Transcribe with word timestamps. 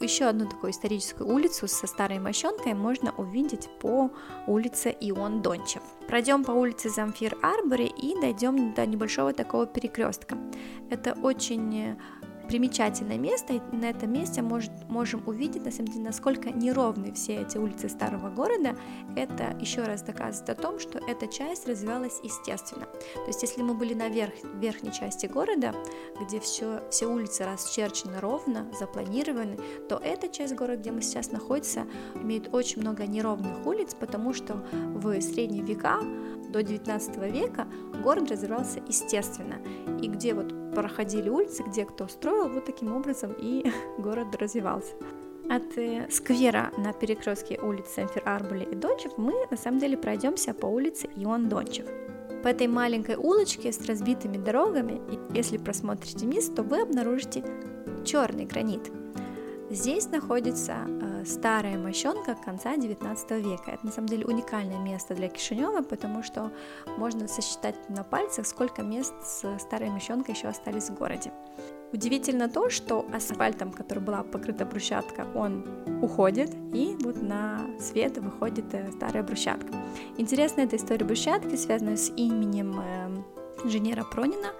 еще 0.00 0.26
одну 0.26 0.48
такую 0.48 0.70
историческую 0.70 1.28
улицу 1.28 1.66
со 1.66 1.86
старой 1.86 2.18
мощенкой 2.18 2.74
можно 2.74 3.12
увидеть 3.16 3.68
по 3.80 4.10
улице 4.46 4.94
Ион 5.00 5.42
Дончев. 5.42 5.82
Пройдем 6.06 6.44
по 6.44 6.52
улице 6.52 6.88
Замфир 6.88 7.36
Арбори 7.42 7.86
и 7.86 8.18
дойдем 8.20 8.74
до 8.74 8.86
небольшого 8.86 9.32
такого 9.32 9.66
перекрестка. 9.66 10.38
Это 10.90 11.14
очень 11.22 11.96
примечательное 12.48 13.18
место, 13.18 13.54
и 13.54 13.60
на 13.72 13.90
этом 13.90 14.12
месте 14.12 14.42
может, 14.42 14.72
можем 14.88 15.22
увидеть, 15.26 15.64
на 15.64 15.70
самом 15.70 15.88
деле, 15.88 16.04
насколько 16.04 16.50
неровны 16.50 17.12
все 17.12 17.42
эти 17.42 17.58
улицы 17.58 17.88
старого 17.88 18.30
города. 18.30 18.76
Это 19.16 19.56
еще 19.60 19.82
раз 19.82 20.02
доказывает 20.02 20.50
о 20.50 20.54
том, 20.54 20.80
что 20.80 20.98
эта 20.98 21.26
часть 21.26 21.68
развивалась 21.68 22.20
естественно. 22.22 22.86
То 22.86 23.26
есть, 23.26 23.42
если 23.42 23.62
мы 23.62 23.74
были 23.74 23.94
на 23.94 24.08
верх, 24.08 24.32
верхней 24.54 24.92
части 24.92 25.26
города, 25.26 25.74
где 26.20 26.40
все, 26.40 26.80
все 26.90 27.06
улицы 27.06 27.44
расчерчены 27.44 28.18
ровно, 28.20 28.66
запланированы, 28.78 29.58
то 29.88 30.00
эта 30.02 30.28
часть 30.28 30.54
города, 30.54 30.80
где 30.80 30.90
мы 30.90 31.02
сейчас 31.02 31.30
находимся, 31.30 31.86
имеет 32.14 32.52
очень 32.54 32.80
много 32.80 33.06
неровных 33.06 33.66
улиц, 33.66 33.94
потому 33.94 34.32
что 34.32 34.64
в 34.72 35.20
средние 35.20 35.62
века 35.62 36.00
до 36.48 36.62
19 36.62 37.16
века 37.32 37.66
город 38.02 38.30
развивался 38.30 38.80
естественно, 38.86 39.56
и 40.00 40.08
где 40.08 40.34
вот 40.34 40.52
проходили 40.74 41.28
улицы, 41.28 41.62
где 41.64 41.84
кто 41.84 42.08
строил, 42.08 42.48
вот 42.48 42.64
таким 42.64 42.94
образом 42.94 43.34
и 43.38 43.70
город 43.98 44.34
развивался. 44.36 44.92
От 45.48 45.78
э, 45.78 46.06
сквера 46.10 46.70
на 46.76 46.92
перекрестке 46.92 47.58
улиц 47.58 47.86
Сенфер 47.96 48.22
Арбули 48.26 48.64
и 48.70 48.74
Дончев 48.74 49.12
мы 49.16 49.32
на 49.50 49.56
самом 49.56 49.78
деле 49.78 49.96
пройдемся 49.96 50.52
по 50.52 50.66
улице 50.66 51.08
Ион 51.16 51.48
Дончев. 51.48 51.86
По 52.42 52.48
этой 52.48 52.66
маленькой 52.66 53.16
улочке 53.16 53.72
с 53.72 53.84
разбитыми 53.86 54.36
дорогами, 54.36 55.00
если 55.34 55.56
просмотрите 55.56 56.26
вниз, 56.26 56.50
то 56.54 56.62
вы 56.62 56.82
обнаружите 56.82 57.42
черный 58.04 58.44
гранит. 58.44 58.92
Здесь 59.70 60.08
находится 60.10 60.76
э, 60.86 61.07
старая 61.24 61.78
мощенка 61.78 62.34
конца 62.34 62.76
19 62.76 63.30
века. 63.42 63.70
Это 63.72 63.86
на 63.86 63.92
самом 63.92 64.08
деле 64.08 64.26
уникальное 64.26 64.78
место 64.78 65.14
для 65.14 65.28
Кишинева, 65.28 65.82
потому 65.82 66.22
что 66.22 66.52
можно 66.96 67.28
сосчитать 67.28 67.76
на 67.88 68.04
пальцах, 68.04 68.46
сколько 68.46 68.82
мест 68.82 69.14
с 69.22 69.58
старой 69.58 69.90
мощенкой 69.90 70.34
еще 70.34 70.48
остались 70.48 70.90
в 70.90 70.94
городе. 70.94 71.32
Удивительно 71.92 72.50
то, 72.50 72.68
что 72.68 73.06
асфальтом, 73.14 73.72
который 73.72 74.00
была 74.00 74.22
покрыта 74.22 74.66
брусчатка, 74.66 75.26
он 75.34 75.64
уходит, 76.02 76.54
и 76.74 76.96
вот 77.00 77.22
на 77.22 77.60
свет 77.80 78.18
выходит 78.18 78.74
э, 78.74 78.92
старая 78.92 79.22
брусчатка. 79.22 79.72
Интересная 80.18 80.66
эта 80.66 80.76
история 80.76 81.06
брусчатки, 81.06 81.56
связанная 81.56 81.96
с 81.96 82.10
именем 82.10 82.78
э, 82.78 83.64
инженера 83.64 84.04
Пронина. 84.04 84.52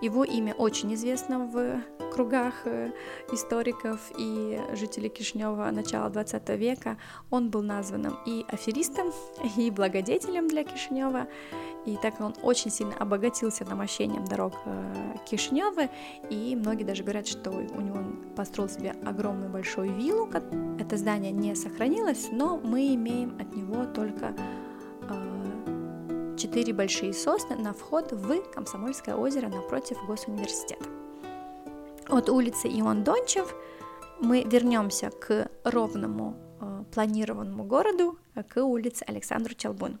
Его 0.00 0.24
имя 0.24 0.54
очень 0.54 0.92
известно 0.94 1.38
в 1.46 1.80
кругах 2.12 2.54
э, 2.64 2.90
историков 3.32 4.00
и 4.16 4.60
жителей 4.74 5.08
Кишинева 5.08 5.70
начала 5.70 6.08
20 6.08 6.48
века. 6.50 6.96
Он 7.30 7.50
был 7.50 7.62
названным 7.62 8.18
и 8.26 8.44
аферистом, 8.48 9.12
и 9.56 9.70
благодетелем 9.70 10.48
для 10.48 10.64
Кишинева, 10.64 11.26
и 11.86 11.96
так 11.96 12.20
он 12.20 12.34
очень 12.42 12.70
сильно 12.70 12.94
обогатился 12.96 13.64
намощением 13.64 14.24
дорог 14.24 14.54
э, 14.64 15.16
Кишинева, 15.26 15.88
и 16.30 16.56
многие 16.56 16.84
даже 16.84 17.02
говорят, 17.02 17.26
что 17.26 17.50
у 17.50 17.80
него 17.80 17.98
он 17.98 18.34
построил 18.36 18.70
себе 18.70 18.94
огромную 19.04 19.50
большую 19.50 19.94
виллу. 19.94 20.28
Это 20.78 20.96
здание 20.96 21.32
не 21.32 21.54
сохранилось, 21.54 22.28
но 22.30 22.56
мы 22.56 22.94
имеем 22.94 23.36
от 23.40 23.54
него 23.54 23.84
только 23.84 24.34
э, 25.08 25.44
четыре 26.54 26.72
большие 26.72 27.12
сосны 27.12 27.56
на 27.56 27.72
вход 27.72 28.12
в 28.12 28.40
Комсомольское 28.52 29.16
озеро 29.16 29.48
напротив 29.48 29.96
Госуниверситета. 30.06 30.84
От 32.08 32.28
улицы 32.28 32.68
Ион 32.68 33.02
Дончев 33.02 33.52
мы 34.20 34.44
вернемся 34.44 35.10
к 35.10 35.50
ровному 35.64 36.36
э, 36.60 36.84
планированному 36.92 37.64
городу, 37.64 38.20
к 38.48 38.62
улице 38.62 39.02
Александру 39.08 39.52
Челбун. 39.56 39.98